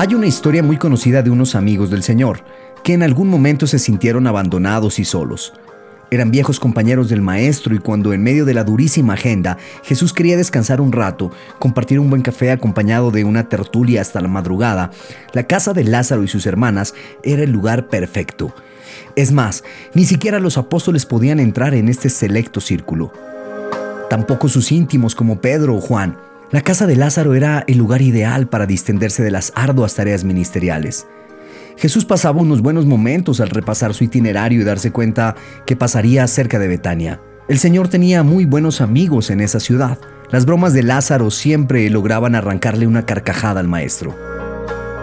[0.00, 2.42] Hay una historia muy conocida de unos amigos del Señor,
[2.82, 5.52] que en algún momento se sintieron abandonados y solos.
[6.10, 10.38] Eran viejos compañeros del maestro y cuando en medio de la durísima agenda Jesús quería
[10.38, 14.90] descansar un rato, compartir un buen café acompañado de una tertulia hasta la madrugada,
[15.34, 18.54] la casa de Lázaro y sus hermanas era el lugar perfecto.
[19.16, 23.12] Es más, ni siquiera los apóstoles podían entrar en este selecto círculo.
[24.08, 26.29] Tampoco sus íntimos como Pedro o Juan.
[26.52, 31.06] La casa de Lázaro era el lugar ideal para distenderse de las arduas tareas ministeriales.
[31.76, 36.58] Jesús pasaba unos buenos momentos al repasar su itinerario y darse cuenta que pasaría cerca
[36.58, 37.20] de Betania.
[37.48, 39.98] El Señor tenía muy buenos amigos en esa ciudad.
[40.32, 44.16] Las bromas de Lázaro siempre lograban arrancarle una carcajada al maestro.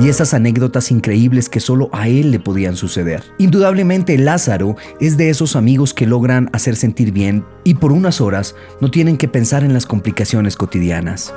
[0.00, 3.22] Y esas anécdotas increíbles que solo a él le podían suceder.
[3.38, 8.56] Indudablemente Lázaro es de esos amigos que logran hacer sentir bien y por unas horas
[8.80, 11.32] no tienen que pensar en las complicaciones cotidianas.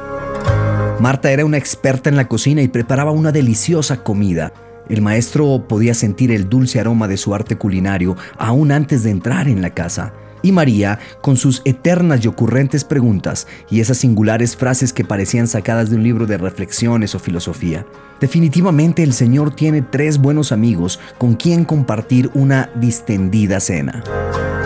[0.99, 4.51] Marta era una experta en la cocina y preparaba una deliciosa comida.
[4.89, 9.47] El maestro podía sentir el dulce aroma de su arte culinario aún antes de entrar
[9.47, 10.13] en la casa.
[10.41, 15.89] Y María, con sus eternas y ocurrentes preguntas y esas singulares frases que parecían sacadas
[15.89, 17.85] de un libro de reflexiones o filosofía.
[18.19, 24.03] Definitivamente el Señor tiene tres buenos amigos con quien compartir una distendida cena.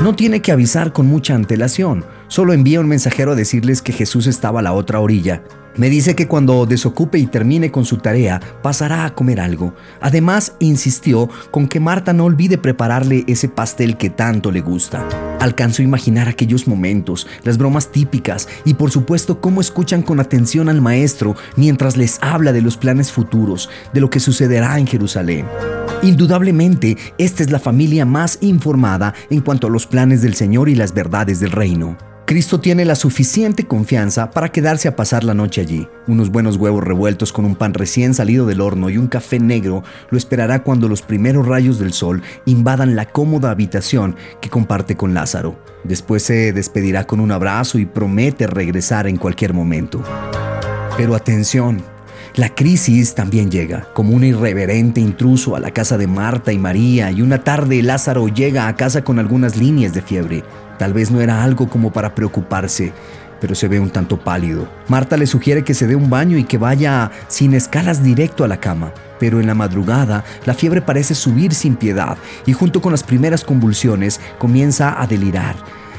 [0.01, 4.25] No tiene que avisar con mucha antelación, solo envía un mensajero a decirles que Jesús
[4.27, 5.43] estaba a la otra orilla
[5.77, 9.73] me dice que cuando desocupe y termine con su tarea, pasará a comer algo.
[10.01, 15.07] Además, insistió con que Marta no olvide prepararle ese pastel que tanto le gusta.
[15.39, 20.69] Alcanzó a imaginar aquellos momentos, las bromas típicas y por supuesto cómo escuchan con atención
[20.69, 25.47] al maestro mientras les habla de los planes futuros, de lo que sucederá en Jerusalén.
[26.03, 30.75] Indudablemente, esta es la familia más informada en cuanto a los planes del Señor y
[30.75, 32.10] las verdades del reino.
[32.31, 35.89] Cristo tiene la suficiente confianza para quedarse a pasar la noche allí.
[36.07, 39.83] Unos buenos huevos revueltos con un pan recién salido del horno y un café negro
[40.09, 45.13] lo esperará cuando los primeros rayos del sol invadan la cómoda habitación que comparte con
[45.13, 45.61] Lázaro.
[45.83, 50.01] Después se despedirá con un abrazo y promete regresar en cualquier momento.
[50.95, 51.83] Pero atención,
[52.35, 57.11] la crisis también llega, como un irreverente intruso a la casa de Marta y María,
[57.11, 60.43] y una tarde Lázaro llega a casa con algunas líneas de fiebre.
[60.81, 62.91] Tal vez no era algo como para preocuparse,
[63.39, 64.67] pero se ve un tanto pálido.
[64.87, 68.47] Marta le sugiere que se dé un baño y que vaya sin escalas directo a
[68.47, 68.91] la cama.
[69.19, 73.43] Pero en la madrugada la fiebre parece subir sin piedad y junto con las primeras
[73.43, 75.55] convulsiones comienza a delirar.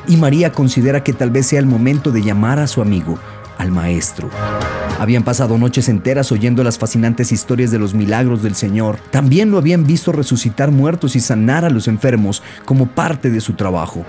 [0.08, 3.20] Y María considera que tal vez sea el momento de llamar a su amigo,
[3.58, 4.30] al maestro.
[4.98, 8.98] Habían pasado noches enteras oyendo las fascinantes historias de los milagros del Señor.
[9.12, 13.52] También lo habían visto resucitar muertos y sanar a los enfermos como parte de su
[13.52, 14.04] trabajo.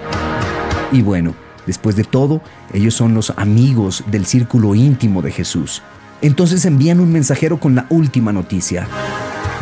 [0.93, 1.33] Y bueno,
[1.65, 5.81] después de todo, ellos son los amigos del círculo íntimo de Jesús.
[6.21, 8.87] Entonces envían un mensajero con la última noticia.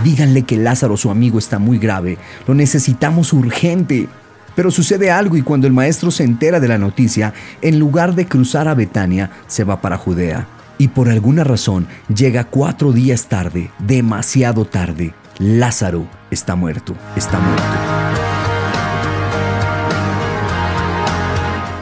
[0.03, 2.17] Díganle que Lázaro, su amigo, está muy grave.
[2.47, 4.09] Lo necesitamos urgente.
[4.55, 8.25] Pero sucede algo y cuando el maestro se entera de la noticia, en lugar de
[8.25, 10.47] cruzar a Betania, se va para Judea.
[10.77, 15.13] Y por alguna razón llega cuatro días tarde, demasiado tarde.
[15.39, 18.10] Lázaro está muerto, está muerto.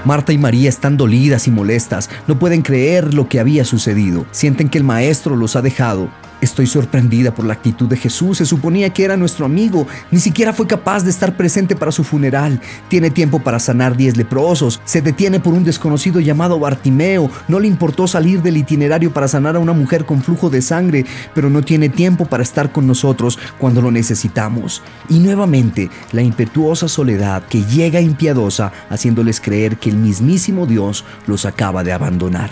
[0.09, 4.68] Marta y María están dolidas y molestas, no pueden creer lo que había sucedido, sienten
[4.68, 6.09] que el maestro los ha dejado
[6.41, 8.38] Estoy sorprendida por la actitud de Jesús.
[8.38, 9.88] Se suponía que era nuestro amigo.
[10.09, 12.61] Ni siquiera fue capaz de estar presente para su funeral.
[12.88, 14.79] Tiene tiempo para sanar diez leprosos.
[14.85, 17.29] Se detiene por un desconocido llamado Bartimeo.
[17.49, 21.05] No le importó salir del itinerario para sanar a una mujer con flujo de sangre,
[21.35, 24.81] pero no tiene tiempo para estar con nosotros cuando lo necesitamos.
[25.09, 31.45] Y nuevamente, la impetuosa soledad que llega impiedosa haciéndoles creer que el mismísimo Dios los
[31.45, 32.49] acaba de abandonar.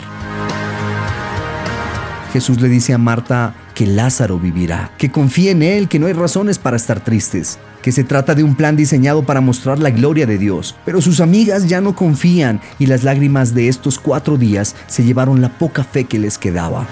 [2.33, 6.13] Jesús le dice a Marta, que Lázaro vivirá, que confíe en Él, que no hay
[6.13, 10.25] razones para estar tristes, que se trata de un plan diseñado para mostrar la gloria
[10.25, 10.75] de Dios.
[10.83, 15.41] Pero sus amigas ya no confían y las lágrimas de estos cuatro días se llevaron
[15.41, 16.87] la poca fe que les quedaba.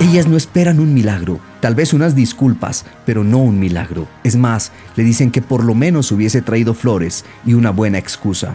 [0.00, 4.08] Ellas no esperan un milagro, tal vez unas disculpas, pero no un milagro.
[4.24, 8.54] Es más, le dicen que por lo menos hubiese traído flores y una buena excusa.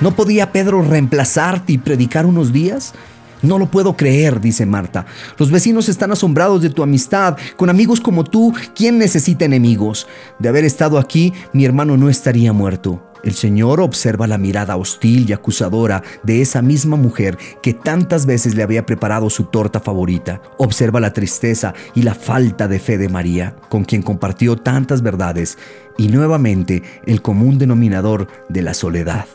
[0.00, 2.94] ¿No podía Pedro reemplazarte y predicar unos días?
[3.42, 5.06] No lo puedo creer, dice Marta.
[5.38, 7.36] Los vecinos están asombrados de tu amistad.
[7.56, 10.06] Con amigos como tú, ¿quién necesita enemigos?
[10.38, 13.06] De haber estado aquí, mi hermano no estaría muerto.
[13.22, 18.54] El Señor observa la mirada hostil y acusadora de esa misma mujer que tantas veces
[18.54, 20.40] le había preparado su torta favorita.
[20.58, 25.58] Observa la tristeza y la falta de fe de María, con quien compartió tantas verdades,
[25.98, 29.26] y nuevamente el común denominador de la soledad.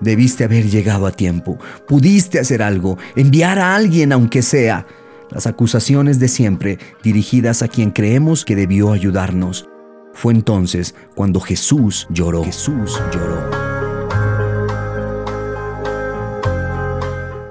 [0.00, 1.58] Debiste haber llegado a tiempo.
[1.86, 4.86] Pudiste hacer algo, enviar a alguien aunque sea.
[5.30, 9.68] las acusaciones de siempre dirigidas a quien creemos que debió ayudarnos.
[10.12, 12.42] Fue entonces cuando Jesús lloró.
[12.42, 13.48] Jesús lloró.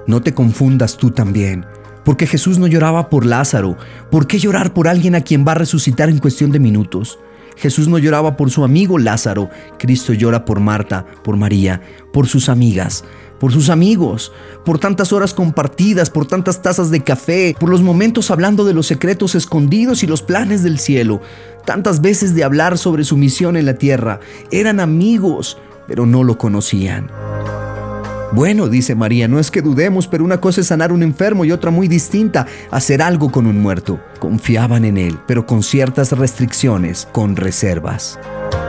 [0.06, 1.64] No te confundas tú también,
[2.04, 3.78] porque Jesús no lloraba por Lázaro.
[4.10, 7.18] ¿Por qué llorar por alguien a quien va a resucitar en cuestión de minutos?
[7.60, 12.48] Jesús no lloraba por su amigo Lázaro, Cristo llora por Marta, por María, por sus
[12.48, 13.04] amigas,
[13.38, 14.32] por sus amigos,
[14.64, 18.86] por tantas horas compartidas, por tantas tazas de café, por los momentos hablando de los
[18.86, 21.20] secretos escondidos y los planes del cielo,
[21.66, 24.20] tantas veces de hablar sobre su misión en la tierra.
[24.50, 27.19] Eran amigos, pero no lo conocían.
[28.32, 31.50] Bueno, dice María, no es que dudemos, pero una cosa es sanar un enfermo y
[31.50, 34.00] otra muy distinta, hacer algo con un muerto.
[34.20, 38.20] Confiaban en él, pero con ciertas restricciones, con reservas.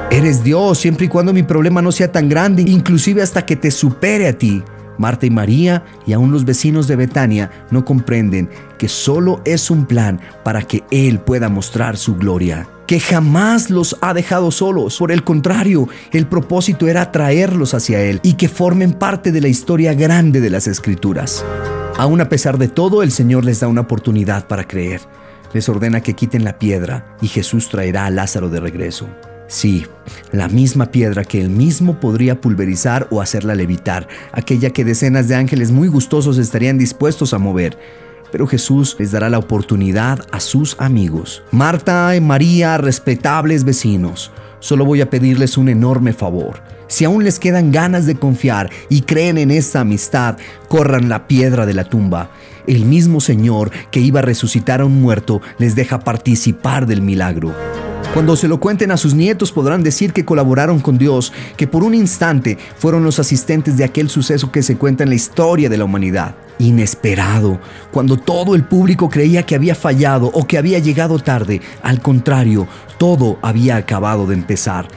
[0.09, 3.69] Eres Dios siempre y cuando mi problema no sea tan grande, inclusive hasta que te
[3.69, 4.63] supere a ti.
[4.97, 8.49] Marta y María y aún los vecinos de Betania no comprenden
[8.79, 13.95] que solo es un plan para que Él pueda mostrar su gloria que jamás los
[14.01, 14.97] ha dejado solos.
[14.97, 19.47] Por el contrario, el propósito era traerlos hacia Él y que formen parte de la
[19.47, 21.45] historia grande de las Escrituras.
[21.97, 24.99] Aún a pesar de todo, el Señor les da una oportunidad para creer.
[25.53, 29.07] Les ordena que quiten la piedra y Jesús traerá a Lázaro de regreso.
[29.47, 29.85] Sí,
[30.33, 35.35] la misma piedra que él mismo podría pulverizar o hacerla levitar, aquella que decenas de
[35.35, 37.77] ángeles muy gustosos estarían dispuestos a mover
[38.31, 41.43] pero Jesús les dará la oportunidad a sus amigos.
[41.51, 46.61] Marta y María, respetables vecinos, solo voy a pedirles un enorme favor.
[46.91, 50.35] Si aún les quedan ganas de confiar y creen en esta amistad,
[50.67, 52.31] corran la piedra de la tumba.
[52.67, 57.55] El mismo Señor que iba a resucitar a un muerto les deja participar del milagro.
[58.13, 61.85] Cuando se lo cuenten a sus nietos podrán decir que colaboraron con Dios, que por
[61.85, 65.77] un instante fueron los asistentes de aquel suceso que se cuenta en la historia de
[65.77, 66.35] la humanidad.
[66.59, 67.61] Inesperado,
[67.91, 72.67] cuando todo el público creía que había fallado o que había llegado tarde, al contrario,
[72.97, 74.89] todo había acabado de empezar.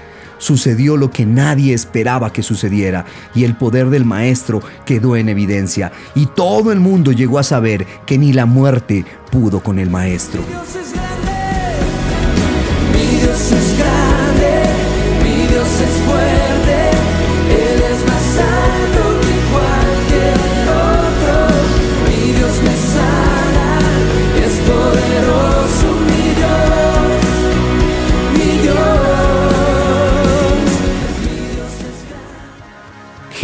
[0.45, 5.91] Sucedió lo que nadie esperaba que sucediera y el poder del Maestro quedó en evidencia
[6.15, 10.43] y todo el mundo llegó a saber que ni la muerte pudo con el Maestro.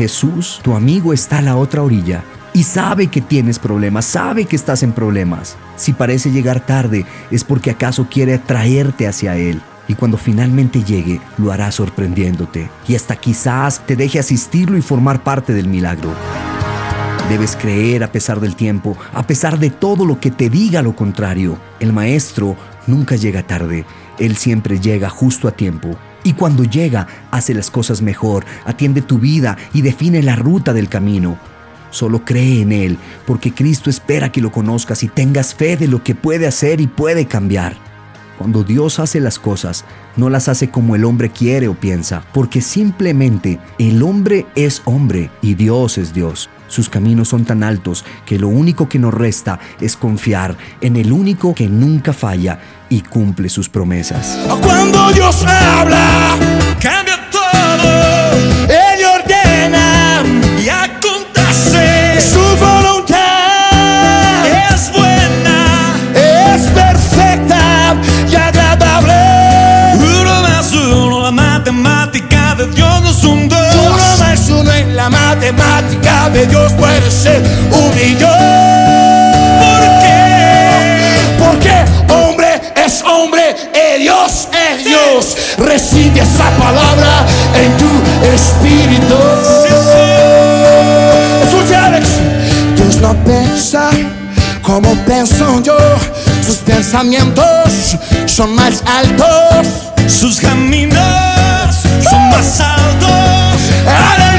[0.01, 2.25] Jesús, tu amigo, está a la otra orilla
[2.55, 5.59] y sabe que tienes problemas, sabe que estás en problemas.
[5.77, 9.61] Si parece llegar tarde, es porque acaso quiere atraerte hacia Él.
[9.89, 12.71] Y cuando finalmente llegue, lo hará sorprendiéndote.
[12.89, 16.15] Y hasta quizás te deje asistirlo y formar parte del milagro.
[17.29, 20.97] Debes creer a pesar del tiempo, a pesar de todo lo que te diga lo
[20.97, 21.59] contrario.
[21.79, 22.57] El maestro
[22.87, 23.85] nunca llega tarde,
[24.19, 29.19] él siempre llega justo a tiempo y cuando llega, hace las cosas mejor, atiende tu
[29.19, 31.39] vida y define la ruta del camino.
[31.91, 36.05] Solo cree en Él, porque Cristo espera que lo conozcas y tengas fe de lo
[36.05, 37.90] que puede hacer y puede cambiar.
[38.41, 39.85] Cuando Dios hace las cosas,
[40.17, 45.31] no las hace como el hombre quiere o piensa, porque simplemente el hombre es hombre
[45.43, 46.49] y Dios es Dios.
[46.67, 51.13] Sus caminos son tan altos que lo único que nos resta es confiar en el
[51.13, 54.39] único que nunca falla y cumple sus promesas.
[54.63, 56.39] Cuando Dios habla,
[56.81, 58.20] cambia todo.
[75.53, 77.43] Matemática de Dios puede ser
[77.73, 78.71] un millón.
[85.71, 87.91] recibe esa palabra en tu
[88.35, 89.15] espíritu.
[91.45, 92.09] Escucha Alex,
[92.77, 93.91] Dios no piensa
[94.63, 95.77] como pienso yo,
[96.45, 99.67] sus pensamientos son más altos,
[100.09, 100.97] sus caminos
[102.09, 103.61] son más altos.
[103.87, 104.30] Aleluya.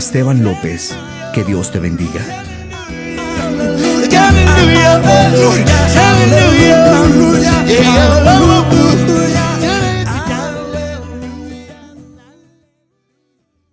[0.00, 0.96] Esteban López.
[1.34, 2.22] Que Dios te bendiga.